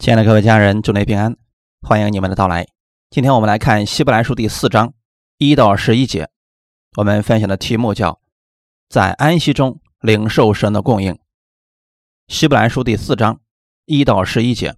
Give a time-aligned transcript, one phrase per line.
[0.00, 1.36] 亲爱的各位家人，祝您平安，
[1.82, 2.66] 欢迎你们的到来。
[3.10, 4.94] 今天我们来看希伯来书第四章
[5.36, 6.30] 一到十一节，
[6.96, 8.18] 我们分享的题目叫
[8.88, 11.18] “在安息中领受神的供应”。
[12.28, 13.40] 希伯来书第四章
[13.84, 14.74] 一到十一节，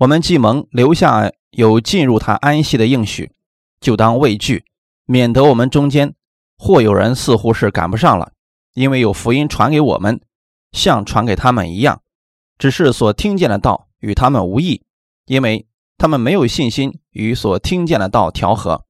[0.00, 3.32] 我们既蒙留下有进入他安息的应许，
[3.80, 4.66] 就当畏惧，
[5.06, 6.14] 免得我们中间
[6.58, 8.32] 或有人似乎是赶不上了，
[8.74, 10.20] 因为有福音传给我们，
[10.72, 12.02] 像传给他们一样，
[12.58, 13.85] 只是所听见的道。
[14.00, 14.82] 与他们无异，
[15.26, 15.66] 因为
[15.98, 18.84] 他们没有信心与所听见的道调和。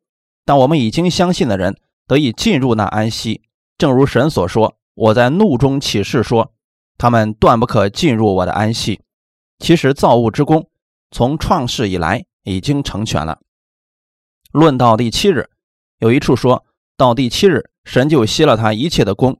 [0.44, 3.42] 但我们已经相信的人得以进入那安息，
[3.76, 6.52] 正如神所说：“我在怒中起誓说，
[6.96, 9.00] 他们断不可进入我的安息。”
[9.58, 10.68] 其实造物之功
[11.10, 13.40] 从创世以来已经成全了。
[14.52, 15.50] 论到第七日，
[15.98, 16.64] 有一处说
[16.96, 19.34] 到第七日，神就歇了他一切的功；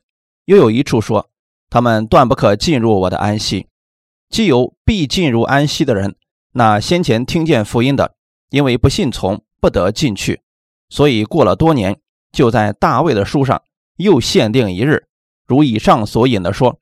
[0.46, 1.30] 又有一处说，
[1.70, 3.68] 他们断不可进入我的安息。
[4.28, 6.16] 既有必进入安息的人，
[6.52, 8.14] 那先前听见福音的，
[8.50, 10.42] 因为不信从，不得进去，
[10.88, 12.00] 所以过了多年，
[12.32, 13.62] 就在大卫的书上
[13.96, 15.06] 又限定一日，
[15.46, 16.80] 如以上所引的说：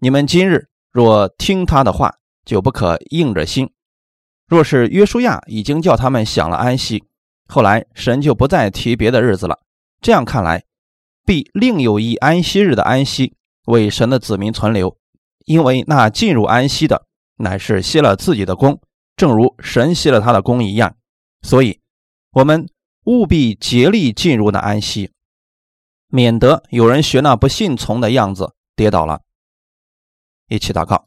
[0.00, 3.70] 你们今日若听他的话，就不可硬着心。
[4.46, 7.04] 若是约书亚已经叫他们享了安息，
[7.46, 9.60] 后来神就不再提别的日子了。
[10.00, 10.64] 这样看来，
[11.24, 13.36] 必另有一安息日的安息
[13.66, 14.98] 为神的子民存留。
[15.44, 18.80] 因为那进入安息的，乃是歇了自己的功，
[19.16, 20.96] 正如神歇了他的功一样。
[21.42, 21.80] 所以，
[22.32, 22.68] 我们
[23.04, 25.10] 务必竭力进入那安息，
[26.08, 29.22] 免得有人学那不信从的样子跌倒了。
[30.48, 31.06] 一起祷告，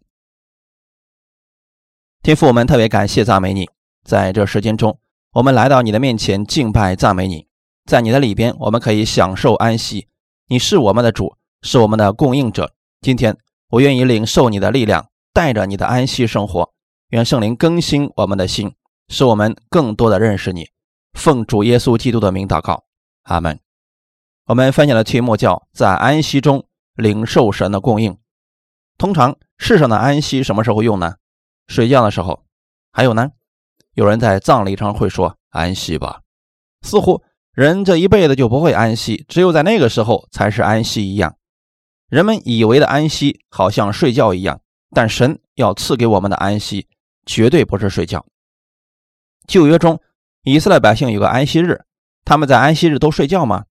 [2.21, 3.69] 天父，我们特别感谢赞美你，
[4.03, 4.99] 在这时间中，
[5.33, 7.47] 我们来到你的面前敬拜赞美你，
[7.85, 10.07] 在你的里边，我们可以享受安息。
[10.47, 12.73] 你是我们的主，是我们的供应者。
[13.01, 13.37] 今天。
[13.69, 16.71] 我愿意领受你的力量，带着你的安息生活。
[17.09, 18.73] 愿圣灵更新我们的心，
[19.07, 20.69] 使我们更多的认识你。
[21.13, 22.85] 奉主耶稣基督的名祷告，
[23.23, 23.59] 阿门。
[24.47, 28.17] 我们分享的题目叫“在安息中领受神的供应”。
[28.97, 31.15] 通常世上的安息什么时候用呢？
[31.67, 32.43] 睡觉的时候。
[32.91, 33.31] 还有呢？
[33.93, 36.21] 有人在葬礼上会说“安息吧”，
[36.81, 37.23] 似乎
[37.53, 41.37] 人这一辈子就不会安息，只有在那个时候才是安息一样。
[42.15, 44.61] 人们以为的安息好像睡觉一样，
[44.91, 46.87] 但神要赐给我们的安息
[47.25, 48.25] 绝对不是睡觉。
[49.45, 49.99] 旧约中，
[50.43, 51.81] 以色列百姓有个安息日，
[52.23, 53.65] 他们在安息日都睡觉吗？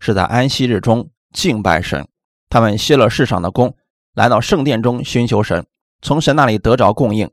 [0.00, 2.08] 是在安息日中敬拜神，
[2.48, 3.76] 他们歇了世上的功，
[4.12, 5.64] 来到圣殿中寻求神，
[6.02, 7.30] 从神那里得着供应。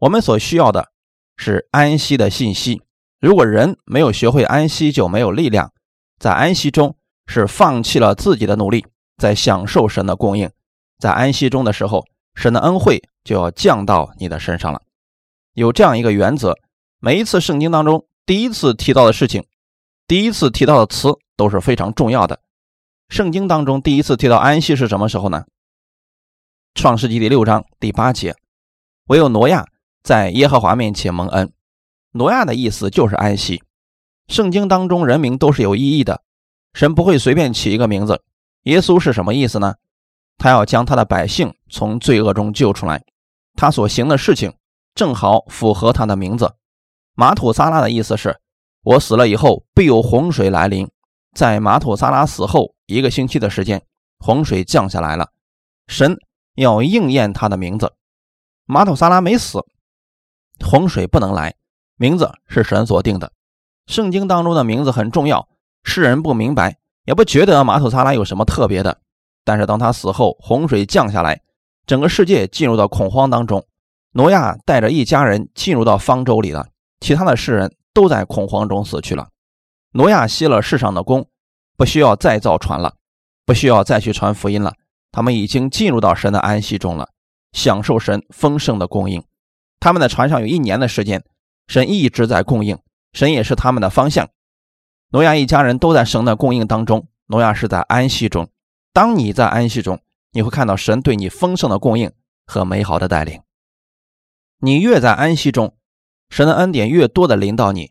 [0.00, 0.90] 我们所需要的
[1.38, 2.82] 是安息的信息。
[3.18, 5.72] 如果人没有学会安息，就没有力量。
[6.18, 8.84] 在安息中是放弃了自己的努力。
[9.16, 10.50] 在享受神的供应，
[10.98, 14.82] 在安息中的时候，神的恩惠就要降到你的身上了。
[15.54, 16.56] 有这样一个原则：
[16.98, 19.44] 每一次圣经当中第一次提到的事情，
[20.06, 22.40] 第一次提到的词都是非常重要的。
[23.08, 25.44] 圣经当中第一次提到安息是什么时候呢？
[26.74, 28.34] 创世纪第六章第八节，
[29.08, 29.66] 唯有挪亚
[30.02, 31.52] 在耶和华面前蒙恩。
[32.12, 33.62] 挪亚的意思就是安息。
[34.28, 36.22] 圣经当中人名都是有意义的，
[36.72, 38.22] 神不会随便起一个名字。
[38.62, 39.74] 耶稣是什么意思呢？
[40.38, 43.04] 他要将他的百姓从罪恶中救出来，
[43.54, 44.54] 他所行的事情
[44.94, 46.54] 正好符合他的名字。
[47.14, 48.40] 马土撒拉的意思是：
[48.82, 50.88] 我死了以后必有洪水来临。
[51.34, 53.82] 在马土撒拉死后一个星期的时间，
[54.18, 55.30] 洪水降下来了。
[55.86, 56.16] 神
[56.54, 57.94] 要应验他的名字。
[58.64, 59.64] 马土撒拉没死，
[60.60, 61.54] 洪水不能来。
[61.96, 63.32] 名字是神所定的。
[63.86, 65.48] 圣经当中的名字很重要，
[65.84, 66.78] 世人不明白。
[67.04, 68.98] 也不觉得马土萨拉有什么特别的，
[69.44, 71.42] 但是当他死后，洪水降下来，
[71.86, 73.64] 整个世界进入到恐慌当中。
[74.12, 76.68] 挪亚带着一家人进入到方舟里了，
[77.00, 79.28] 其他的世人都在恐慌中死去了。
[79.92, 81.26] 挪亚吸了世上的功，
[81.76, 82.94] 不需要再造船了，
[83.44, 84.74] 不需要再去传福音了，
[85.10, 87.08] 他们已经进入到神的安息中了，
[87.52, 89.24] 享受神丰盛的供应。
[89.80, 91.24] 他们的船上有一年的时间，
[91.66, 92.78] 神一直在供应，
[93.12, 94.28] 神也是他们的方向。
[95.12, 98.48] 挪亚一家人都在神的供应当中，挪亚是在安息中。
[98.94, 100.00] 当你在安息中，
[100.32, 102.10] 你会看到神对你丰盛的供应
[102.46, 103.42] 和美好的带领。
[104.58, 105.76] 你越在安息中，
[106.30, 107.90] 神的恩典越多的临到你。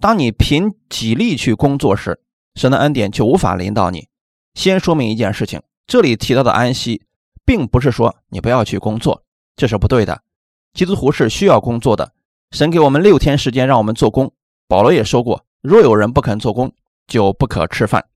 [0.00, 2.22] 当你凭己力去工作时，
[2.54, 4.08] 神的恩典就无法临到你。
[4.54, 7.02] 先说明一件事情：这里提到的安息，
[7.44, 9.22] 并不是说你不要去工作，
[9.56, 10.22] 这是不对的。
[10.72, 12.14] 基督徒是需要工作的。
[12.50, 14.32] 神给我们六天时间让我们做工，
[14.66, 15.44] 保罗也说过。
[15.66, 16.72] 若有人不肯做工，
[17.08, 18.06] 就不可吃饭。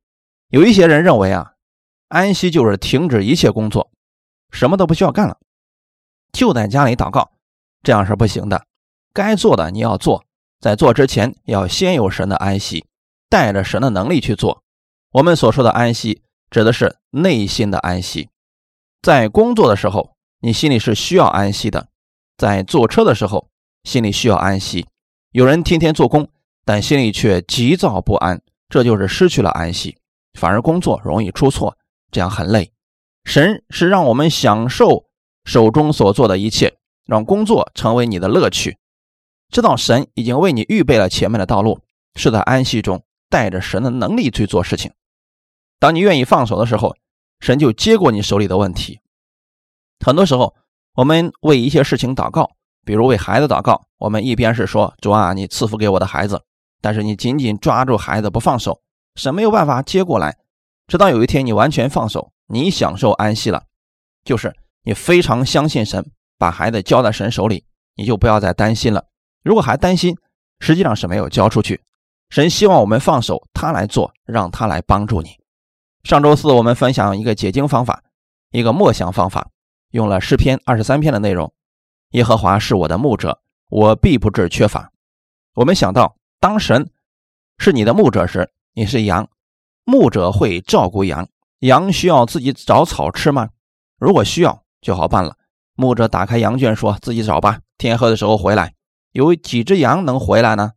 [0.51, 1.55] 有一些人认为啊，
[2.07, 3.91] 安息就是停止一切工作，
[4.53, 5.37] 什么都不需要干了，
[6.31, 7.33] 就在家里祷告，
[7.83, 8.65] 这样是不行的。
[9.13, 10.25] 该做的你要做，
[10.61, 12.87] 在做之前要先有神的安息，
[13.29, 14.63] 带着神的能力去做。
[15.11, 18.29] 我们所说的安息，指的是内心的安息。
[19.03, 21.89] 在工作的时候，你心里是需要安息的；
[22.37, 23.49] 在坐车的时候，
[23.83, 24.87] 心里需要安息。
[25.33, 26.29] 有人天天做工，
[26.65, 29.99] 但心里却急躁不安，这就是失去了安息，
[30.35, 31.77] 反而工作容易出错，
[32.11, 32.73] 这样很累。
[33.25, 35.07] 神是让我们享受
[35.45, 38.79] 手中所做的一切，让工作成为你的乐趣。
[39.51, 41.81] 知道神已经为你预备了前面的道路，
[42.15, 44.93] 是在安息中带着神的能力去做事情。
[45.79, 46.95] 当你愿意放手的时候，
[47.41, 49.01] 神就接过你手里的问题。
[50.05, 50.55] 很多时候，
[50.95, 52.53] 我们为一些事情祷告，
[52.85, 56.43] 比如为孩子祷告，我们一边是说主啊，你赐福给我的孩子，
[56.81, 58.81] 但是你紧紧抓住孩子不放手，
[59.15, 60.39] 神没有办法接过来。
[60.87, 62.33] 直到有一天你完全放手。
[62.53, 63.63] 你享受安息了，
[64.25, 69.05] 就是你非常相信神，把孩子交在神手里，你就不要再担心了。
[69.45, 70.17] 如果还担心，
[70.59, 71.81] 实际上是没有交出去。
[72.29, 75.37] 神希望我们放手，他来做，让他来帮助你。
[76.03, 78.03] 上周四我们分享一个解经方法，
[78.51, 79.51] 一个默想方法，
[79.93, 81.53] 用了诗篇二十三篇的内容。
[82.11, 84.91] 耶和华是我的牧者，我必不致缺乏。
[85.55, 86.91] 我们想到，当神
[87.59, 89.29] 是你的牧者时，你是羊，
[89.85, 91.29] 牧者会照顾羊。
[91.59, 93.51] 羊需要自己找草吃吗？
[93.99, 95.37] 如果需要，就好办了。
[95.75, 98.73] 牧者打开羊圈，说自己找吧，天黑的时候回来。
[99.13, 100.73] 有几只羊能回来呢？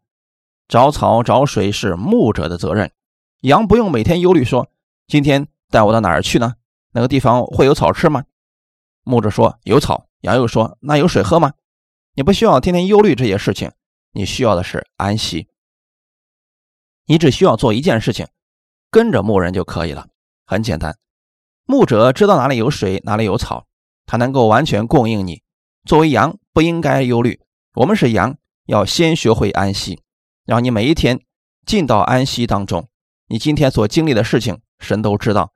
[0.68, 2.92] 找草找水是牧者的责任，
[3.39, 4.68] 羊不用每天忧虑，说
[5.07, 6.56] 今天带我到哪儿去呢？
[6.92, 8.25] 那个地方会有草吃吗？
[9.06, 10.10] 牧者说有草。
[10.19, 11.54] 羊又说那有水喝吗？
[12.15, 13.71] 你不需要天天忧虑这些事情，
[14.12, 15.48] 你需要的是安息。
[17.05, 18.27] 你只需要做一件事情，
[18.89, 20.07] 跟着牧人就可以了。
[20.45, 20.97] 很简单，
[21.65, 23.65] 牧者知道哪里有水，哪里有草，
[24.05, 25.41] 他能够完全供应你。
[25.85, 27.41] 作为羊，不应该忧虑。
[27.75, 30.01] 我们是羊，要先学会安息，
[30.45, 31.19] 让你每一天
[31.65, 32.88] 进到安息当中。
[33.27, 35.53] 你今天所经历的事情，神都知道。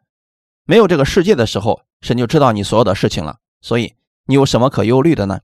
[0.66, 3.38] 没有这个世界的时候，神就知道你所有的事情了。
[3.62, 3.94] 所以
[4.26, 5.40] 你有什么可忧虑的呢？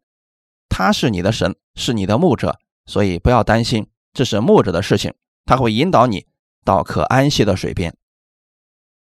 [0.67, 5.13] 他是你的神，是你的牧者，所以不要担心，这是牧者的事情，
[5.45, 6.27] 他会引导你
[6.63, 7.95] 到可安息的水边。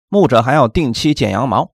[0.09, 1.73] 牧者还要定期剪羊毛。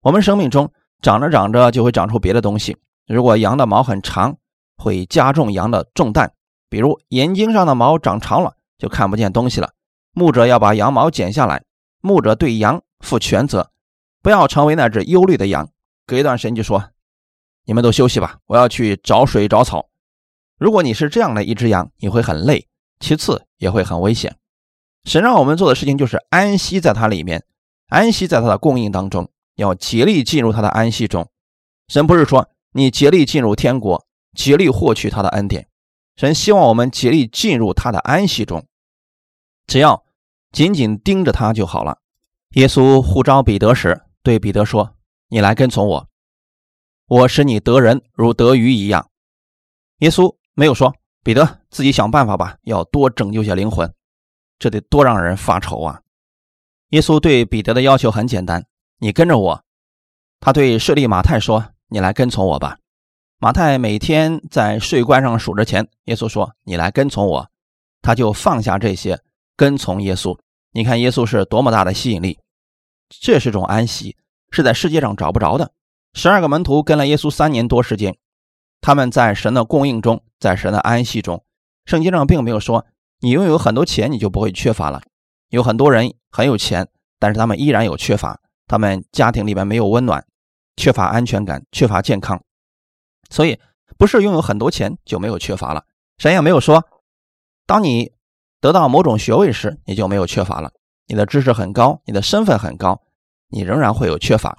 [0.00, 2.76] 我们生命中长着长着就会长出别的东西。
[3.06, 4.36] 如果羊的毛很长，
[4.76, 6.32] 会加重羊的重担。
[6.68, 9.72] 比如眼睛上的毛长长了，就看不见东西了。
[10.12, 11.64] 牧者要把羊毛剪下来。
[12.00, 13.72] 牧者对羊负全责，
[14.22, 15.68] 不要成为那只忧虑的羊。
[16.06, 16.90] 隔一段时间就说
[17.66, 19.88] ：“你们都休息吧，我要去找水找草。”
[20.58, 22.67] 如果你是这样的一只羊，你会很累，
[23.00, 24.36] 其次也会很危险。
[25.04, 27.44] 神让我们做的事情就是安息在它里面。
[27.88, 31.30] 安息在他的供应当中，要竭力进入他的安息中。
[31.88, 35.68] 神不是说你竭力进入天国，竭力获取他的恩典。
[36.16, 38.66] 神希望我们竭力进入他的安息中，
[39.66, 40.04] 只要
[40.52, 42.00] 紧紧盯着他就好了。
[42.50, 44.96] 耶稣呼召彼得时，对彼得说
[45.28, 46.08] ：“你来跟从我，
[47.06, 49.08] 我使你得人如得鱼一样。”
[50.00, 50.94] 耶稣没有说
[51.28, 53.92] ：“彼得自己想办法吧，要多拯救些灵魂。”
[54.58, 56.00] 这得多让人发愁啊！
[56.88, 58.64] 耶稣对彼得的要求很简单
[58.98, 59.62] ：“你跟着我。”
[60.40, 62.78] 他对舍利马太说：“你来跟从我吧。”
[63.40, 65.86] 马太每天在税关上数着钱。
[66.04, 67.50] 耶稣说：“你来跟从我。”
[68.00, 69.20] 他就放下这些，
[69.54, 70.34] 跟从耶稣。
[70.72, 72.38] 你看耶稣是多么大的吸引力！
[73.10, 74.16] 这是种安息，
[74.50, 75.72] 是在世界上找不着的。
[76.14, 78.16] 十二个门徒跟了耶稣三年多时间，
[78.80, 81.44] 他们在神的供应中，在神的安息中。
[81.84, 82.86] 圣经上并没有说
[83.20, 85.02] 你拥有很多钱，你就不会缺乏了。
[85.48, 90.24] 有很多人很有钱，但是他们依然有缺乏，他们家庭里面没有温暖，
[90.76, 92.42] 缺乏安全感，缺乏健康。
[93.30, 93.58] 所以
[93.96, 95.84] 不是拥有很多钱就没有缺乏了。
[96.18, 96.84] 神也没有说，
[97.66, 98.12] 当你
[98.60, 100.72] 得到某种学位时，你就没有缺乏了。
[101.06, 103.02] 你的知识很高，你的身份很高，
[103.48, 104.58] 你仍然会有缺乏。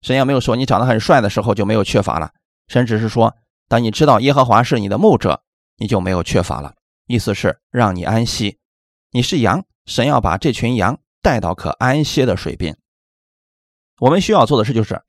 [0.00, 2.30] 神也没有说你长得很帅的时候就没有缺乏了。
[2.68, 3.34] 神只是说，
[3.70, 5.44] 当你知道耶和华是你的牧者，
[5.76, 6.74] 你就没有缺乏了。
[7.06, 8.58] 意思是让你安息，
[9.12, 9.64] 你是羊。
[9.86, 12.76] 神要把这群羊带到可安歇的水边。
[14.00, 15.00] 我们需要做的事就是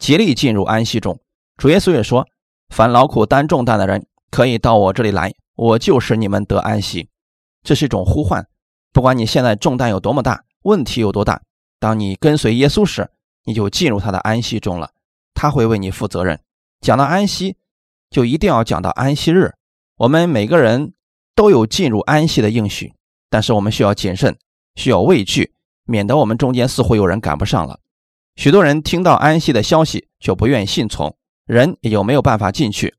[0.00, 1.20] 竭力进入安息中。
[1.56, 2.26] 主耶稣也说
[2.74, 7.08] ：“凡劳苦担重担的人，可以到我这里来，我就使你们得安息。”
[7.62, 8.48] 这是一种呼唤。
[8.92, 11.40] 不管你现在重担有多么大，问题有多大，
[11.78, 13.08] 当你跟随耶稣时，
[13.44, 14.90] 你就进入他的安息中了。
[15.34, 16.40] 他会为你负责任。
[16.80, 17.56] 讲到安息，
[18.10, 19.54] 就一定要讲到安息日。
[19.96, 20.94] 我们每个人
[21.34, 22.92] 都有进入安息的应许。
[23.28, 24.38] 但是我们需要谨慎，
[24.76, 25.52] 需要畏惧，
[25.84, 27.80] 免得我们中间似乎有人赶不上了。
[28.36, 32.94] 许多人听到安息的消息，就不愿信从，人也就没有办法进去。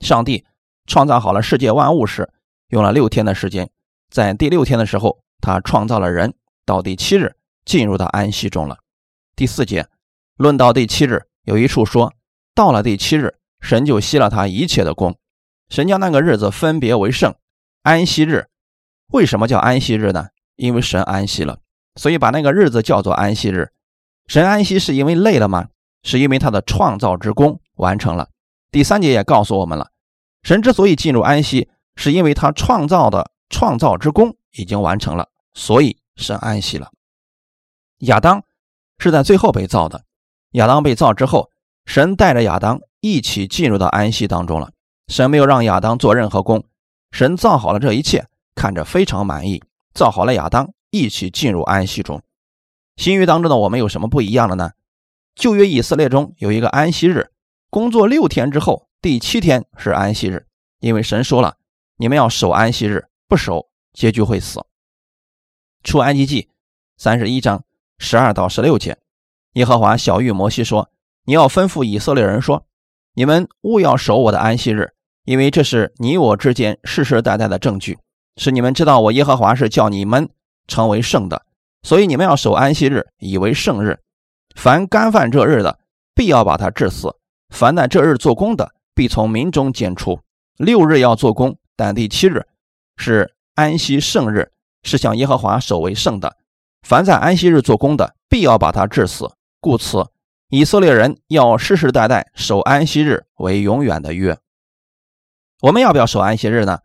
[0.00, 0.46] 上帝
[0.86, 2.32] 创造好了世界万物时，
[2.68, 3.70] 用了六天的时间，
[4.10, 6.34] 在第六天的时候，他创造了人，
[6.64, 8.78] 到第七日进入到安息中了。
[9.36, 9.86] 第四节
[10.36, 12.14] 论到第七日，有一处说，
[12.54, 15.18] 到了第七日，神就息了他一切的功，
[15.68, 17.34] 神将那个日子分别为圣，
[17.82, 18.46] 安息日。
[19.08, 20.28] 为什么叫安息日呢？
[20.56, 21.60] 因为神安息了，
[21.96, 23.70] 所以把那个日子叫做安息日。
[24.26, 25.68] 神安息是因为累了吗？
[26.02, 28.28] 是因为他的创造之功完成了。
[28.70, 29.90] 第三节也告诉我们了，
[30.42, 36.90] 神之所以进入安息，是因为他创造的创造之功已经完成了，所以神安息了。
[38.00, 38.44] 亚当
[38.98, 40.04] 是在最后被造的，
[40.52, 41.50] 亚当被造之后，
[41.86, 44.72] 神带着亚当一起进入到安息当中了。
[45.08, 46.64] 神没有让亚当做任何工，
[47.10, 49.62] 神造好了这一切，看着非常满意，
[49.94, 52.22] 造好了亚当一起进入安息中。
[52.96, 54.72] 新约当中的我们有什么不一样的呢？
[55.34, 57.30] 旧约以色列中有一个安息日，
[57.70, 60.46] 工作六天之后，第七天是安息日，
[60.80, 61.56] 因为神说了，
[61.96, 64.60] 你们要守安息日，不守结局会死。
[65.84, 66.50] 出埃及记
[66.96, 67.64] 三十一章
[67.98, 68.98] 十二到十六节，
[69.52, 70.90] 耶和华小谕摩西说
[71.24, 72.66] ：“你要吩咐以色列人说，
[73.18, 74.92] 你们勿要守我的安息日，
[75.24, 77.98] 因为这是你我之间世世代代的证据，
[78.36, 80.30] 使你们知道我耶和华是叫你们
[80.68, 81.42] 成为圣的。”
[81.82, 83.98] 所以你们要守安息日，以为圣日。
[84.54, 85.80] 凡干犯这日的，
[86.14, 87.08] 必要把他治死；
[87.52, 90.20] 凡在这日做工的，必从民中剪除。
[90.56, 92.46] 六日要做工，但第七日
[92.98, 94.52] 是安息圣日，
[94.84, 96.36] 是向耶和华守为圣的。
[96.86, 99.28] 凡在安息日做工的，必要把他治死。
[99.60, 100.06] 故此，
[100.48, 104.38] 以色列人要世世代代守安息日为永远的约。
[105.60, 106.80] 我们要不要守安息日呢？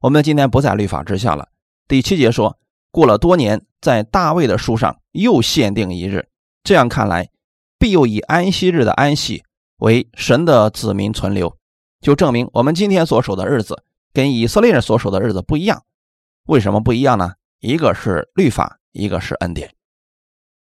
[0.00, 1.48] 我们今天不在律法之下了。
[1.86, 2.58] 第七节说。
[2.90, 6.26] 过了多年，在大卫的书上又限定一日，
[6.64, 7.28] 这样看来，
[7.78, 9.44] 必又以安息日的安息
[9.76, 11.54] 为神的子民存留，
[12.00, 13.84] 就证明我们今天所守的日子
[14.14, 15.84] 跟以色列人所守的日子不一样。
[16.46, 17.34] 为什么不一样呢？
[17.60, 19.74] 一个是律法，一个是恩典。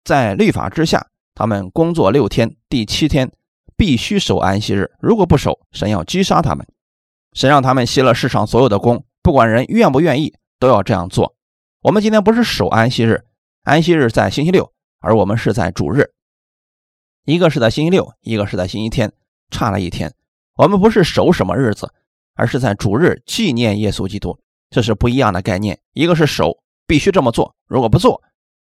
[0.04, 3.30] 在律法之下，他们工作六天，第七天
[3.76, 6.66] 必须守安息日，如果不守，神要击杀他们。
[7.34, 11.36] 神让他们歇了世上所有的工，不管人愿不愿意，都要这样做。
[11.82, 13.26] 我们今天不是守安息日，
[13.64, 16.10] 安息日在星期六，而我们是在主日。
[17.26, 19.12] 一个是在星期六，一个是在星期天，
[19.50, 20.14] 差了一天。
[20.56, 21.92] 我们不是守什么日子，
[22.34, 24.38] 而是在主日纪念耶稣基督，
[24.70, 25.78] 这是不一样的概念。
[25.92, 28.22] 一个是守，必须这么做，如果不做，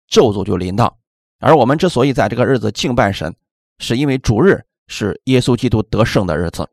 [0.08, 1.01] 咒诅就临到。
[1.42, 3.36] 而我们之所以在这个日子敬拜神，
[3.80, 6.70] 是因为主日是耶稣基督得胜的日子。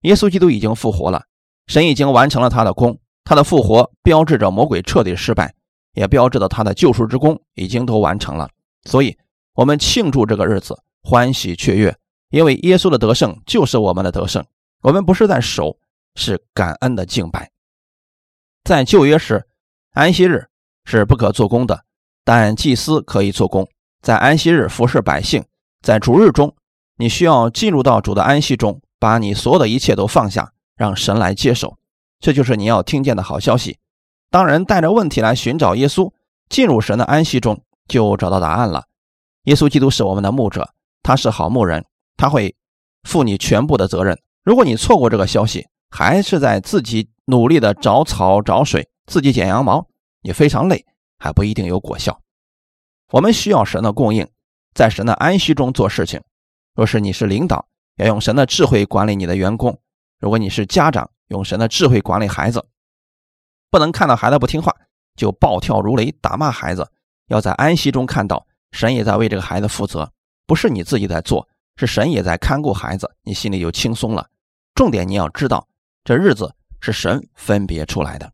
[0.00, 1.26] 耶稣基督已经复活了，
[1.68, 5.54] 神已经完成了他的功，他的复活标志着魔鬼彻底失败。
[5.94, 8.48] 也标志着他的救赎之功已经都完成了，
[8.84, 9.18] 所以
[9.54, 11.96] 我们庆祝这个日子，欢喜雀跃，
[12.28, 14.46] 因为耶稣的得胜就是我们的得胜。
[14.82, 15.76] 我们不是在守，
[16.14, 17.50] 是感恩的敬拜。
[18.62, 19.44] 在旧约时，
[19.90, 20.46] 安息日
[20.84, 21.84] 是不可做工的，
[22.24, 23.68] 但祭司可以做工，
[24.02, 25.44] 在安息日服侍百姓。
[25.82, 26.54] 在主日中，
[26.96, 31.78] 你需要进入到主的安息中，把你所有的一切都放下，让神来接手。
[32.18, 33.78] 这就是你要听见的好消息。
[34.30, 36.12] 当人带着问题来寻找耶稣，
[36.48, 38.84] 进入神的安息中，就找到答案了。
[39.44, 40.70] 耶稣基督是我们的牧者，
[41.02, 42.54] 他是好牧人，他会
[43.04, 44.18] 负你全部的责任。
[44.44, 49.86] 如果你错过这个消息，还是在自己努力的找草找水，自己剪羊毛，
[50.22, 50.84] 你非常累，
[51.18, 52.20] 还不一定有果效。
[53.10, 54.28] 我们需要神的供应，
[54.72, 56.22] 在神的安息中做事情。
[56.74, 59.74] 若是你是领导，要用神的智慧管理你的员工；
[60.20, 62.64] 如果你是家长，用神的智慧管理孩子。
[63.68, 64.74] 不能看到孩子不听话
[65.16, 66.88] 就暴跳如雷打骂孩子，
[67.26, 70.12] 要在安息中看到神也在为这个孩子负责，
[70.46, 74.28] 不是你自己在做，是神也在看顾孩子，你心里就轻松了。
[74.74, 75.66] 重点你要知道，
[76.04, 78.32] 这日子是神分别出来的，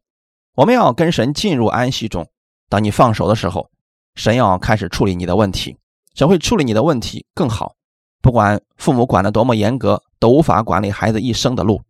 [0.55, 2.31] 我们要跟神进入安息中。
[2.69, 3.71] 当你放手的时候，
[4.17, 5.77] 神要开始处理你的问题，
[6.15, 7.77] 神会处理你的问题更好。
[8.21, 11.83] 不管父母管得多么严格，都无法管理孩子一生的路。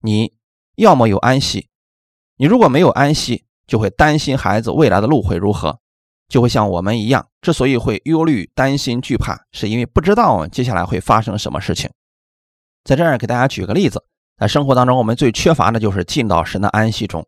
[0.00, 0.32] 你
[0.76, 1.68] 要么有安息。
[2.36, 5.80] 你如果没有安息，就会担心孩子未来的路会如何，
[6.28, 11.90] 就会像我们一样，之所以会忧虑、担心、惧怕，是因为不知道接下来会发生什么事情。
[12.84, 14.04] 在这儿给大家举个例子，
[14.38, 17.26] 在生活当中，我们最缺乏的就是进到神的安息中。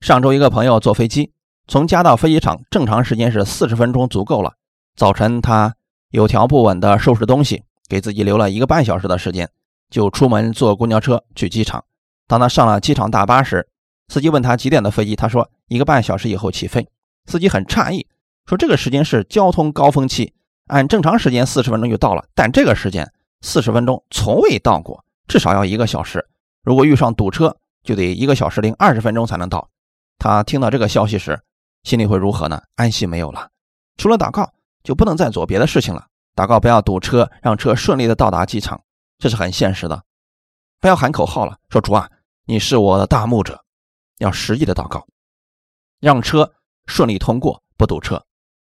[0.00, 1.32] 上周一个朋友坐飞机，
[1.70, 4.54] 从家到飞机场正常时间是四十分钟足够了。
[4.96, 5.76] 早晨他
[6.10, 9.48] 有条不紊地收拾东西，给自己留了一个半小时的时间，
[9.88, 11.84] 就出门坐公交车去机场。
[12.26, 13.68] 当他上了机场大巴时，
[14.08, 16.88] 司机问他几点的飞机，他说一个半小时以后起飞。
[17.26, 18.04] 司机很诧异，
[18.46, 20.34] 说这个时间是交通高峰期，
[20.66, 23.08] 按正常时间四十分钟就到了，但这个时间
[23.42, 26.26] 四十分钟从未到过，至少要一个小时。
[26.64, 29.68] 如果遇上堵车，就得一个小时零二十分钟才能到。
[30.18, 31.38] 他听到这个消息时，
[31.82, 32.62] 心里会如何呢？
[32.74, 33.50] 安息没有了，
[33.96, 36.06] 除了祷告就不能再做别的事情了。
[36.36, 38.82] 祷告不要堵车，让车顺利的到达机场，
[39.18, 40.04] 这是很现实的。
[40.80, 42.10] 不要喊口号了，说主啊，
[42.46, 43.64] 你是我的大牧者，
[44.18, 45.06] 要实际的祷告，
[46.00, 46.54] 让车
[46.86, 48.24] 顺利通过，不堵车。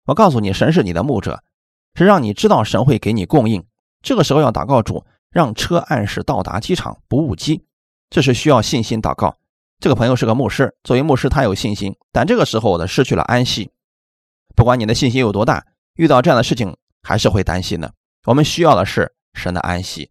[0.07, 1.43] 我告诉你，神是你的牧者，
[1.95, 3.67] 是让你知道神会给你供应。
[4.01, 7.67] 这个时候要祷告主，让车按时到达机场，不误机。
[8.09, 9.37] 这是需要信心祷告。
[9.81, 13.71] 这个朋友是个牧师，作为牧师他有信心，但这个时候的失去了安息。
[14.57, 17.95] 不管你的信心有多大，遇到这样的事情还是会担心的。
[18.25, 20.11] 我们需要的是神的安息。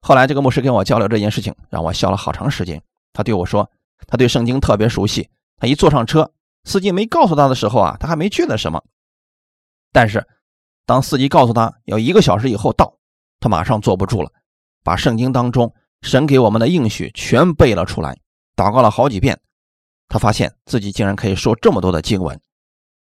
[0.00, 2.80] 后来这个牧师跟我交流这件事情，让我笑了好长时间。
[3.12, 3.68] 他对我说，
[4.06, 5.28] 他对圣经特别熟悉。
[5.56, 6.30] 他一坐上车，
[6.62, 8.84] 司机没告诉他的时候啊，他还没觉得什么。
[9.92, 10.24] 但是
[10.86, 12.94] 当司机告诉他要一个小时以后到，
[13.40, 14.30] 他马上坐不住了，
[14.84, 18.16] 把圣经当中神给我们的应许全背了出来，
[18.58, 19.38] 祷告了好几遍。
[20.08, 22.40] 他发现自己竟然可以说这么多的经文，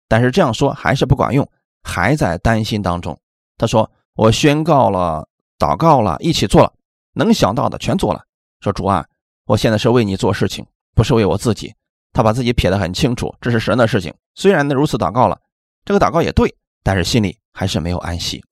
[0.07, 1.47] 但是这样说还是不管用，
[1.83, 3.19] 还在担心当中。
[3.57, 5.27] 他说：“我宣告了，
[5.59, 6.73] 祷告了，一起做了。”
[7.13, 8.23] 能想到的全做了。
[8.61, 9.05] 说主啊，
[9.45, 11.75] 我现在是为你做事情，不是为我自己。
[12.13, 14.13] 他把自己撇得很清楚，这是神的事情。
[14.33, 15.39] 虽然如此祷告了，
[15.85, 18.43] 这个祷告也对，但是心里还是没有安息。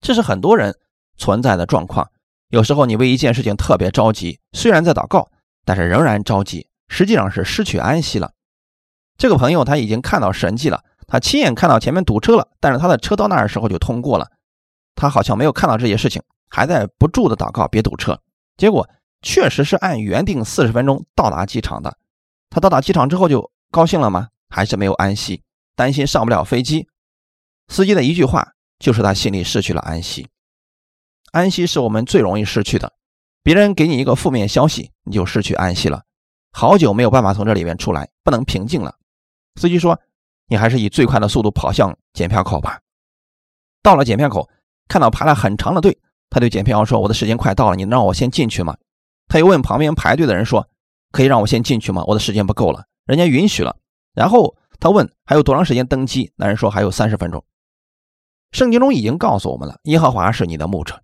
[0.00, 0.78] 这是很多人
[1.16, 2.08] 存在的状况。
[2.48, 5.30] 有时候你为一件事情特别着急，虽然在祷告，
[5.64, 8.32] 但是仍然着急，实际上是失去安息了。
[9.16, 14.30] 这个朋友他已经看到神迹了，他亲眼看到前面堵车了，但是他的车到那儿时候就通过了，
[14.94, 16.22] 他好像没有看到这些事情。
[16.52, 18.20] 还在不住的祷告，别堵车。
[18.56, 18.88] 结果
[19.22, 21.96] 确实是按原定四十分钟到达机场的。
[22.50, 24.28] 他到达机场之后就高兴了吗？
[24.48, 25.44] 还是没有安息，
[25.76, 26.88] 担心上不了飞机。
[27.68, 30.26] 司机的一句话，就是他心里失去了安息。
[31.30, 32.92] 安息是我们最容易失去的。
[33.42, 36.02] 别人给你一个负面消息，你就失去安息了，
[36.52, 38.94] 好久没有办法从这里面出来，不能平静了。
[39.60, 39.98] 司机说
[40.48, 42.80] ：“你还是以最快的速度跑向检票口吧。”
[43.82, 44.48] 到了检票口，
[44.88, 45.98] 看到排了很长的队。
[46.28, 48.76] 他对检票员说：“我的时间快到了，你能让我先进去吗？”
[49.26, 50.68] 他又问旁边排队的人说
[51.10, 52.04] ：“可以让我先进去吗？
[52.06, 53.76] 我的时间不够了。”人家允许了。
[54.14, 57.44] 然后他问：“还有多长时间登机？”那人说：“还有三十分钟。”
[58.52, 61.02] 圣经中已经告诉我们了：耶和华是你的牧者，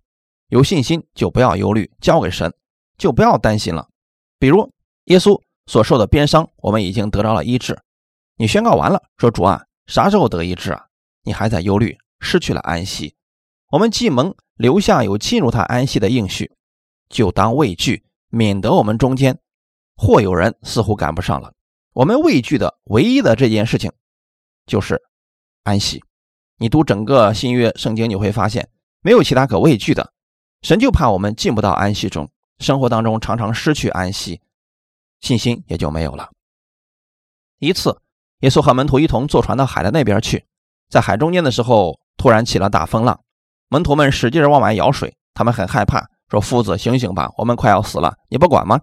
[0.49, 2.53] 有信心就不要忧虑，交给神
[2.97, 3.89] 就不要担心了。
[4.39, 4.71] 比如
[5.05, 7.77] 耶稣所受的鞭伤，我们已经得着了医治。
[8.37, 10.85] 你宣告完了，说：“主啊，啥时候得医治啊？”
[11.23, 13.15] 你还在忧虑，失去了安息。
[13.71, 16.51] 我们既蒙留下有进入他安息的应许，
[17.09, 19.37] 就当畏惧，免得我们中间
[19.97, 21.53] 或有人似乎赶不上了。
[21.93, 23.91] 我们畏惧的唯一的这件事情
[24.65, 25.01] 就是
[25.63, 26.01] 安息。
[26.57, 28.69] 你读整个新约圣经，你会发现
[29.01, 30.13] 没有其他可畏惧的。
[30.67, 34.41] 神就怕我们进不到安息中，生活当中常常失去安息，
[35.21, 36.31] 信心也就没有了。
[37.59, 38.01] 一次，
[38.41, 40.45] 耶稣和门徒一同坐船到海的那边去，
[40.89, 43.21] 在海中间的时候，突然起了大风浪。
[43.69, 48.81] 门徒们使劲往外舀水，他们很害怕，说：“夫子，醒醒吧，我们快要死了，你不管吗？”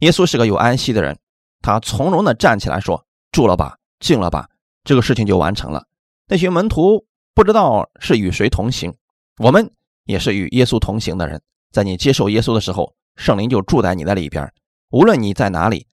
[0.00, 1.18] 耶稣是个有安息的人，
[1.60, 4.48] 他从容地站起来说：“住了吧，静了吧。”
[4.82, 5.84] 这个事情就完成了。
[6.26, 7.04] 那群门徒
[7.34, 8.94] 不知道是与谁同行，
[9.36, 9.70] 我们
[10.06, 11.42] 也是与耶稣同行的人。
[11.70, 14.50] 在你接受耶稣的时候，圣灵就住在你的里边，
[14.88, 15.86] 无论你在哪里，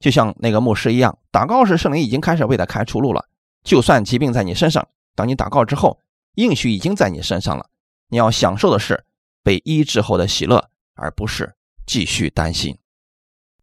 [0.00, 3.26] 就像那个牧师一样，祷告时圣灵已经开始为他开出路了。
[3.62, 6.00] 就算疾病在你身上，当你祷告之后。
[6.36, 7.66] 应许已经在你身上了，
[8.08, 9.04] 你要享受的是
[9.42, 12.78] 被医治后的喜乐，而不是继续担心。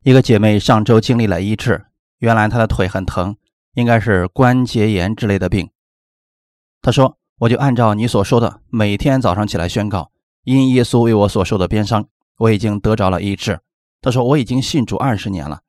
[0.04, 1.86] 一个姐妹上周经历了医治，
[2.20, 3.38] 原来她的腿很疼，
[3.74, 5.72] 应该是关节炎之类的病。
[6.82, 10.12] 她说：“我就按照你所说的，每天早上起来宣告，
[10.44, 13.60] 因耶稣为我所受的鞭伤，我已经得着了医治。”
[14.02, 15.62] 他说：“我已经信主二十年了，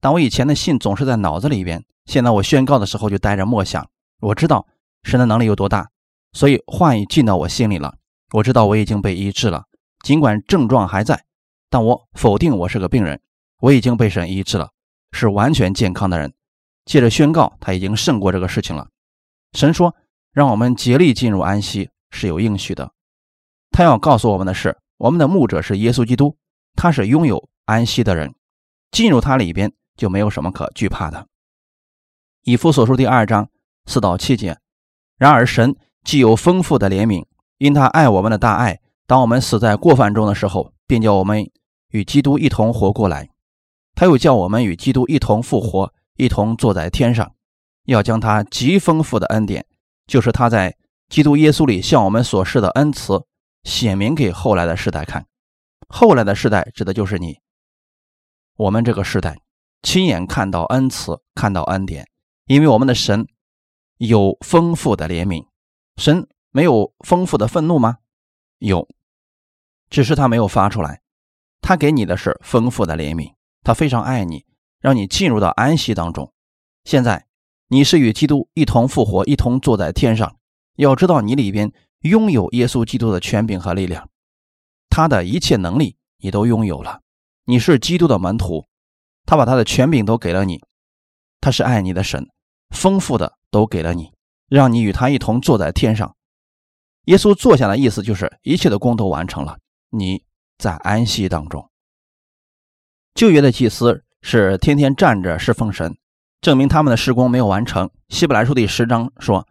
[0.00, 3.88] 但我以前的信总是在脑子里边，现在我宣告的时候就带着默想，
[4.20, 4.66] 我知道
[5.02, 5.90] 神的能力有多大。”
[6.32, 7.94] 所以话语进到我心里了，
[8.32, 9.64] 我知道我已经被医治了，
[10.04, 11.24] 尽管症状还在，
[11.70, 13.20] 但我否定我是个病人，
[13.60, 14.70] 我已经被神医治了，
[15.12, 16.34] 是完全健康的人。
[16.84, 18.88] 借着宣告，他已经胜过这个事情了。
[19.54, 19.94] 神说，
[20.36, 22.92] 让我们竭力进入安息是有应许的。
[23.70, 26.36] 他要告诉我们的是，我们的牧者是耶稣基督，
[26.74, 28.34] 他是拥有安息的人，
[28.90, 31.26] 进入他里边就没有什么可惧怕的。
[32.42, 33.48] 以弗所书第二章
[33.86, 34.58] 四到七节，
[35.16, 35.74] 然而神。
[36.04, 37.24] 既有丰富的怜悯，
[37.58, 41.50] 因他爱我们的大爱，当我们死在过犯中的时候，便叫我们
[41.90, 43.30] 与基督一同活过来。
[43.96, 47.32] 他又叫我们与基督一同复活，一同坐在天上，
[47.86, 49.66] 要将他极丰富的恩典，
[50.06, 50.76] 就是他在
[51.08, 53.26] 基督耶稣里向我们所示的恩慈，
[53.64, 55.26] 显明给后来的世代看。
[55.88, 57.40] 后来的世代指的就是你。
[58.56, 59.36] 我们这个时代
[59.82, 62.08] 亲眼看到恩慈，看到恩典，
[62.46, 63.26] 因为我们的神
[63.98, 65.46] 有丰富的怜悯。
[65.96, 67.98] 神没有丰富的愤怒吗？
[68.58, 68.88] 有，
[69.90, 71.02] 只是他没有发出来。
[71.60, 74.46] 他给你的是丰富的怜悯，他非常爱你，
[74.80, 76.32] 让你进入到安息当中。
[76.84, 77.25] 现在
[77.68, 80.36] 你是与基督一同复活，一同坐在天上。
[80.76, 84.08] 要知道，你里边拥有耶稣基督的权柄和力量，
[84.88, 87.00] 他的一切能力你都拥有了。
[87.44, 88.66] 你是基督的门徒，
[89.24, 90.62] 他把他的权柄都给了你，
[91.40, 92.28] 他是爱你的神，
[92.70, 94.12] 丰富的都给了你，
[94.48, 96.14] 让你与他一同坐在天上。
[97.06, 99.58] 耶稣坐下的意思就是一切的功都完成了，
[99.90, 100.24] 你
[100.58, 101.68] 在安息当中。
[103.14, 105.96] 旧约的祭司是天天站着侍奉神，
[106.40, 107.90] 证明他们的施工没有完成。
[108.08, 109.46] 希伯来书第十章说，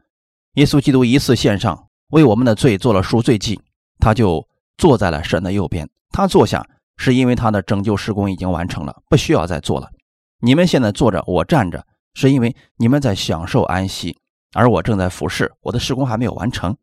[0.54, 3.60] 耶稣基督一次献上，为我们的罪做了赎罪祭，
[4.00, 5.90] 他就坐在了神的右边。
[6.12, 6.68] 他坐下。
[6.98, 9.92] 是因为他的拯救施工已经完成了，不需要再做了。
[10.40, 14.18] 你们现在坐着，我站着，是因为你们在享受安息，
[14.54, 16.78] 而我正在服侍，我的施工还没有完成。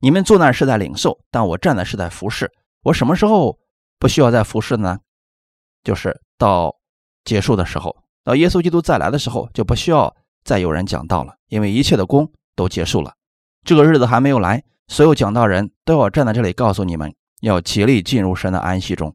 [0.00, 2.50] 你们坐那是在领受，但我站的是在服侍。
[2.82, 3.60] 我什么时候
[4.00, 4.98] 不需要再服侍呢？
[5.84, 6.74] 就是到
[7.24, 13.14] 结束的时候，到耶稣基督再来的时候，就不需要再有人讲道了，因为一切的功都结束了。
[13.64, 19.14] 这个日子还没有来，所有讲道人都要站在这里告诉你们，要竭力进入神的安息中。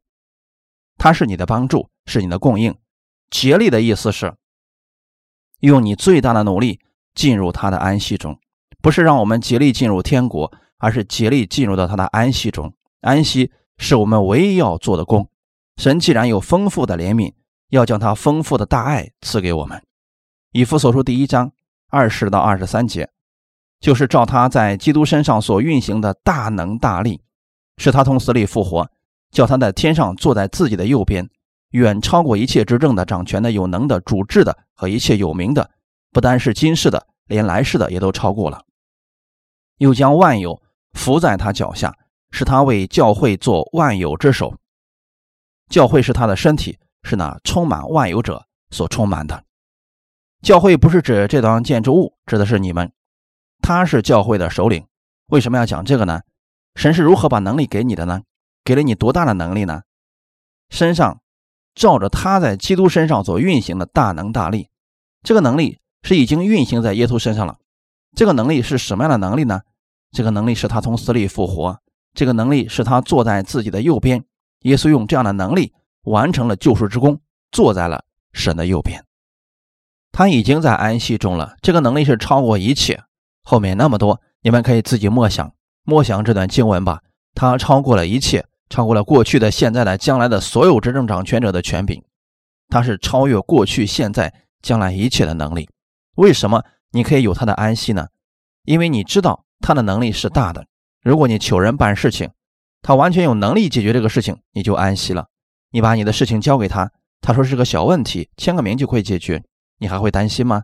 [0.98, 2.76] 他是你的帮助，是你的供应。
[3.30, 4.36] 竭力的意思是
[5.60, 6.80] 用你最大的努力
[7.13, 8.39] 进入他的安息中，
[8.82, 12.74] 不是让我们竭力进入天国，而是竭力进入到他的安息中。
[13.02, 15.30] 安息是我们唯一要做的工。
[15.78, 17.34] 神既然有丰富的怜悯，
[17.69, 19.84] 要将他丰富的大爱赐给我们。
[20.51, 21.51] 以弗所书第一章
[21.89, 23.10] 二十到二十三节，
[23.80, 27.21] 就是照他在基督身上所运行的大能大力，
[27.77, 28.89] 使他从死里复活。
[29.30, 31.30] 叫他在天上坐在自己的右边，
[31.71, 35.69] 远超过一切执政的、掌权的、有能的、主治的和一切有名的，
[36.13, 38.63] 不单是今世的，连来世的也都超过了。
[39.80, 40.62] 又将万有
[40.93, 41.93] 伏在他脚下，
[42.32, 44.56] 使他为教会做万有之首。
[45.69, 49.43] 教会是他的身体，是那充满万有者所充满的。
[50.43, 52.91] 教会不是指这幢建筑物，指的是你们。
[53.60, 54.86] 他是教会的首领。
[55.28, 56.22] 为什么要讲这个呢？
[56.76, 58.22] 神是如何把能力给你的呢？
[58.63, 59.82] 给了你多大的能力呢？
[60.70, 61.22] 身上
[61.74, 64.70] 照着他在基督身上所运行的大能大力，
[65.24, 67.58] 这个能力是已经运行在耶稣身上了。
[68.15, 69.62] 这个能力是什么样的能力呢？
[70.12, 71.80] 这个能力是他从死里复活，
[72.13, 74.24] 这个能力是他坐在自己的右边。
[74.62, 75.74] 耶稣用这样的能力
[76.08, 79.04] 完成了救赎之功，坐在了神的右边。
[80.12, 81.56] 他已经在安息中了。
[81.62, 83.04] 这个能力是超过一切。
[83.43, 87.02] 后面那么多，你们可以自己默想默想这段经文吧。
[87.34, 88.46] 他超过了一切。
[88.70, 92.04] 超过了过去的、现在的、将来的所有执政掌权者的权柄，
[92.67, 95.70] 他是超越过去、现在、将来一切的能力。
[96.15, 98.08] 为什么你可以有他的安息呢？
[98.65, 100.67] 因为你知道他的能力是大的。
[101.02, 102.32] 如果你求人办事情，
[102.82, 105.28] 他完全有能力解决这个事情，你就安息了。
[105.71, 109.43] 你把你的事情交给他，他说是个小问题，签个名就可以解决，
[109.80, 110.63] 你还会担心吗？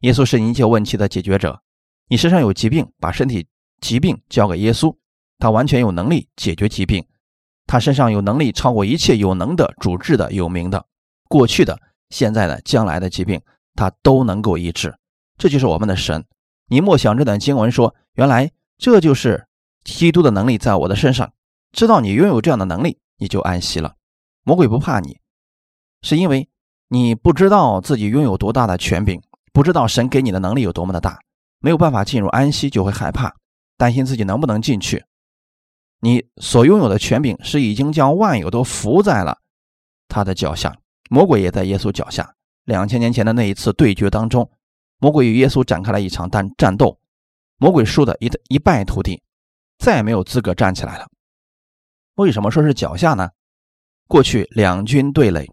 [0.00, 1.62] 耶稣是一切问题的解决者。
[2.08, 3.46] 你身上有疾病，把身体
[3.80, 4.96] 疾病交给耶稣，
[5.38, 7.04] 他完全有能力解决疾病。
[7.66, 10.86] 他身上有能力超过一切有能的、主治的、有名的、
[11.28, 13.42] 过去的、现在的、将来的疾病，
[13.74, 14.94] 他都能够医治。
[15.36, 16.24] 这就是我们的神。
[16.68, 19.46] 你莫想这段经文说，原来这就是
[19.84, 21.30] 基督的能力在我的身上。
[21.72, 23.96] 知道你拥有这样的能力，你就安息了。
[24.48, 25.20] 魔鬼不怕你，
[26.00, 26.48] 是因为
[26.88, 29.20] 你不知道自己拥有多大的权柄，
[29.52, 31.20] 不知道神给你的能力有多么的大，
[31.58, 33.30] 没有办法进入安息，就会害怕，
[33.76, 35.04] 担心自己能不能进去。
[36.00, 39.36] 你所拥有的权柄是已经将万有都伏在了
[40.08, 40.74] 他的脚下，
[41.10, 42.34] 魔鬼也在耶稣脚下。
[42.64, 44.50] 两千年前的那一次对决当中，
[44.96, 46.98] 魔鬼与耶稣展开了一场战战斗，
[47.58, 49.22] 魔鬼输的一一败涂地，
[49.76, 51.06] 再也没有资格站起来了。
[52.14, 53.28] 为什么说是脚下呢？
[54.08, 55.46] 过去两军对垒，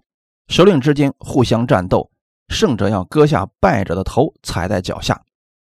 [0.47, 2.09] 首领之间互相战斗，
[2.47, 5.21] 胜者要割下败者的头踩在脚下，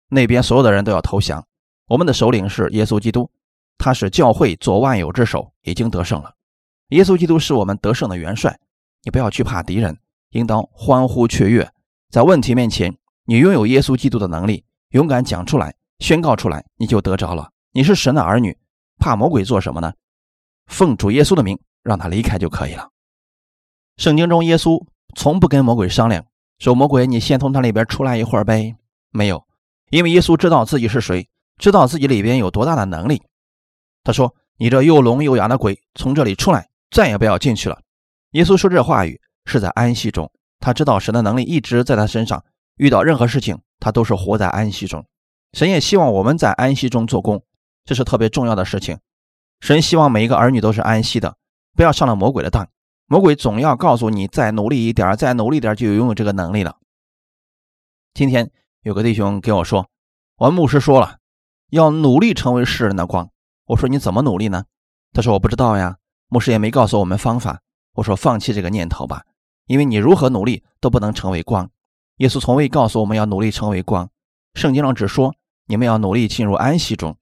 [0.10, 1.48] 那边所有的人都要投降。
[1.88, 3.32] 我们的首领是耶稣基督。
[3.78, 6.36] 他是教会做万有之首，已经得胜了。
[6.90, 8.60] 耶稣基督是我们得胜的元帅。
[9.04, 9.98] 你不要惧怕敌人，
[10.32, 11.68] 应当欢呼雀跃。
[12.12, 17.50] 在问题面前，你拥有耶稣基督的能力，勇敢讲出来，宣告出来，你就得着了。
[17.72, 18.56] 你是神的儿女，
[19.00, 19.94] 怕魔鬼做什么呢？
[20.68, 22.90] 奉主耶稣的名，让他离开就可以了。
[23.98, 26.26] 圣经中，耶稣从不跟魔鬼商量，
[26.60, 28.76] 说：“魔鬼，你先从他里边出来一会儿呗。”
[29.12, 29.46] 没有，
[29.90, 33.22] 因为耶稣知道自己是谁，知道自己里边有多大的能力。
[34.04, 37.82] 他说：“你这又聋又哑的鬼，从这里出来，再也不要进去了。”
[38.32, 42.44] 耶稣说这话语是在安息中，他知道神的能力一直在他身上，
[42.78, 45.06] 遇到任何事情他都是活在安息中。
[45.54, 47.44] 神也希望我们在安息中做工，
[47.84, 48.98] 这是特别重要的事情。
[49.60, 51.36] 神希望每一个儿女都是安息的，
[51.76, 52.68] 不要上了魔鬼的当。
[53.06, 56.78] 魔鬼总要告诉你，再努力一点，再努力点，就拥有这个能力了。
[58.14, 58.52] 今天
[58.84, 59.90] 有个弟兄跟我说，
[60.38, 61.18] 我们牧师说了，
[61.70, 63.30] 要努力成为世人的光。
[63.66, 64.64] 我说你怎么努力呢？
[65.14, 65.98] 他说我不知道呀，
[66.30, 67.62] 牧师也没告诉我们方法。
[67.94, 69.24] 我说放弃这个念头吧，
[69.66, 71.70] 因为你如何努力都不能成为光。
[72.18, 74.10] 耶稣从未告诉我们要努力成为光，
[74.54, 77.18] 圣经上只说你们要努力进入安息中。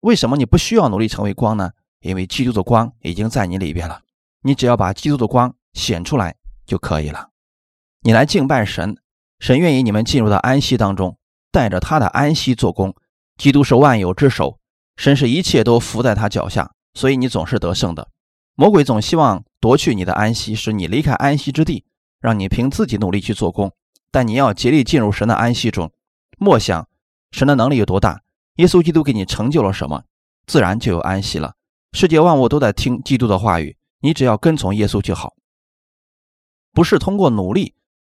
[0.00, 1.70] 为什么你不需要努力成为光呢？
[2.00, 4.02] 因为基督的光已经在你里边了，
[4.42, 7.30] 你只要把基督的光显出来就可以了。
[8.02, 8.96] 你来敬拜神，
[9.40, 11.18] 神愿意你们进入到安息当中，
[11.50, 12.94] 带着他的安息做工。
[13.36, 14.58] 基督是万有之首，
[14.96, 18.08] 神是一切都伏在他脚下，所以你总是得胜的。
[18.54, 21.84] 魔鬼总希望夺去你的安息，使你离开安息之地，
[22.20, 23.72] 让你凭自己努力去做工。
[24.10, 25.92] 但你要竭力进入神的安息中，
[26.38, 26.88] 默想
[27.30, 28.22] 神的能力有多大，
[28.56, 30.02] 耶稣基督给你成就了什么，
[30.46, 31.54] 自然就有安息了。
[31.92, 35.34] 世界万物都在听基督的话语，你只要跟从耶稣就好。
[36.72, 37.74] 不是通过努力，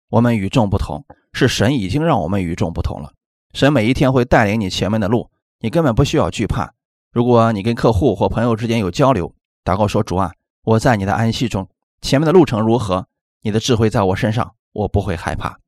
[0.09, 3.13] 我们与众不同，是神已经让我们与众不同了。
[3.53, 6.73] 神每一天会带领你前面的路，你根本不需要惧怕。
[7.11, 11.67] 如果你跟客户或朋友之间有交流，祷告说：“主啊，我在你的安息中，
[12.01, 13.07] 前面的路程如何？
[13.41, 15.59] 你的智慧在我身上，我不会害怕。”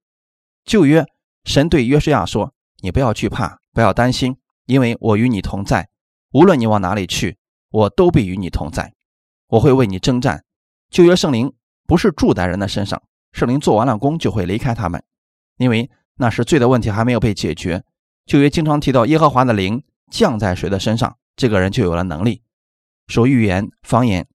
[0.64, 1.06] 旧约
[1.46, 5.90] 神对约书亚说：“你不要惧怕，不要担心，因为我与你同在。
[6.32, 7.38] 无论你往哪里去，
[7.74, 8.94] 我都必与你同在。
[9.48, 10.46] 我会为你征战。”
[10.92, 11.52] 旧约圣灵
[11.88, 15.04] 不是住在人的身上，圣灵做完了工就会离开他们，
[15.58, 17.84] 因为那是罪的问题还没有被解决。
[18.28, 22.44] 旧约经常提到耶和华的灵降在谁的身上，这个人就有了能力。
[23.08, 24.28] 说预言、方言，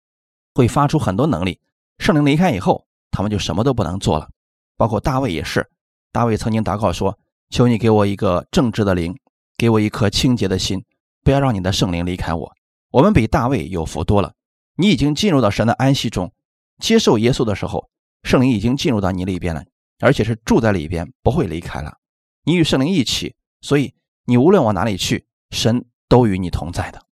[0.54, 1.60] 会发出很多能力。
[1.98, 4.28] 圣灵离开以后，他们就什么都不能做了。
[4.76, 5.70] 包括大卫也是。
[6.10, 7.18] 大卫曾经祷告说
[7.50, 9.16] ：“求你给我一个正直的灵，
[9.56, 10.84] 给我一颗清洁的心，
[11.22, 12.52] 不要让你的圣灵离开我。”
[12.90, 14.34] 我们比大卫有福多了。
[14.76, 16.32] 你已经进入到神的安息中，
[16.78, 17.90] 接受耶稣的时候，
[18.22, 19.64] 圣灵已经进入到你里边了，
[19.98, 21.98] 而且是住在里边，不会离开了。
[22.44, 27.06] 你与圣灵一起，所以你无论往哪里去，神都与你同在的。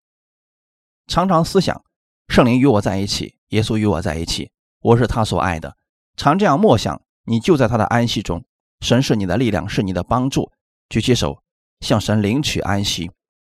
[1.07, 1.83] 常常思想，
[2.27, 5.77] 圣灵与我在一起，耶稣与我在一起，我是他所爱的。
[6.15, 8.45] 常这样默想，你就在他的安息中。
[8.81, 10.51] 神是你的力量，是你的帮助。
[10.89, 11.41] 举起手，
[11.79, 13.09] 向神领取安息。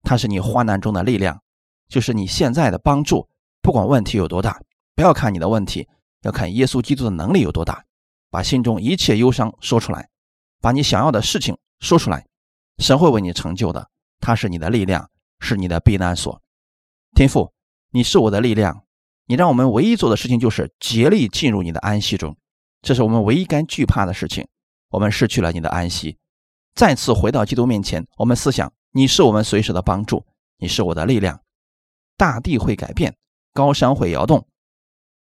[0.04, 1.42] 他是你患难中的力量，
[1.88, 3.28] 就是你现在的帮助。
[3.62, 4.62] 不管问题有多大，
[4.96, 5.88] 不要看你的问题，
[6.22, 7.84] 要看耶稣基督的能力有多大。
[8.30, 10.10] 把心中一切忧伤说出来，
[10.62, 12.26] 把你想要的事情说出来，
[12.78, 13.90] 神会为你成就的。
[14.20, 16.42] 他是你的力量，是你的避难所。
[17.16, 17.54] 天父，
[17.92, 18.84] 你是我的力量，
[19.26, 22.36] 你让我们唯一做的事情就是竭力进入你的安息中，
[22.82, 24.48] 这是我们唯一该惧怕的事情。
[24.90, 26.18] 我们失去了你的安息，
[26.76, 30.26] 再次回到基督面前，我们思想你是我们随时的帮助，
[30.58, 31.42] 你是我的力量。
[32.18, 33.16] 大地会改变，
[33.54, 34.48] 高山会摇动，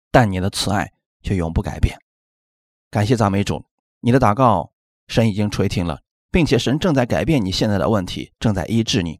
[0.10, 2.00] 但你的慈爱却永不改变。
[2.89, 3.65] 感谢赞美主，
[4.00, 4.71] 你的祷告
[5.08, 6.00] 神已经垂听了，
[6.32, 9.19] 并且神正在改变你现在的问题，正在医治你。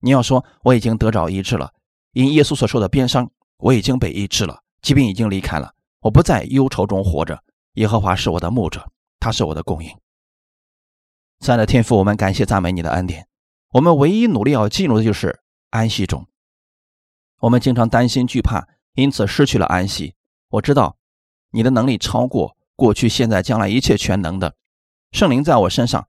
[0.00, 1.72] 你要说我已经得着医治了。
[2.12, 7.42] 因耶稣所受的鞭伤，我已经被医治了，疾病已经离开了，我不在忧愁中活着。
[7.74, 9.90] 耶和华是我的牧者，他是我的供应。
[11.40, 13.28] 亲爱的天父，我们感谢赞美你的恩典。
[13.72, 16.26] 我们唯一努力要进入的就是安息中。
[17.42, 20.14] 我们经常担心惧怕，因此失去了安息。
[20.48, 20.96] 我知道
[21.50, 24.54] 你的能力超过过去、现在、将来一切全能的
[25.10, 26.06] 圣灵在我身上，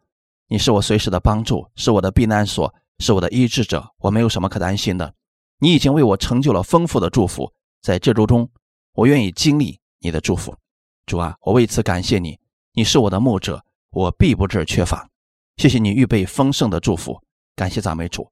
[0.47, 3.83] 你是我随时的帮助，是我的避难所，是我的医治者。
[3.97, 5.15] 我没有什么可担心的。
[5.57, 8.47] 你已经为我成就了丰富的祝福，在这周中，
[8.93, 10.55] 我愿意经历你的祝福。
[11.07, 12.39] 主啊，我为此感谢你，
[12.73, 15.09] 你是我的牧者，我必不致缺乏。
[15.57, 17.19] 谢谢你预备丰盛的祝福，
[17.55, 18.31] 感谢赞美主，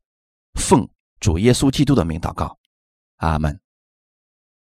[0.53, 0.87] 奉
[1.19, 2.55] 主耶稣基督的名祷告，
[3.21, 3.70] 阿门。